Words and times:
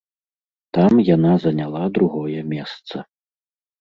Там 0.77 1.01
яна 1.09 1.33
заняла 1.45 1.83
другое 1.99 2.39
месца. 2.55 2.95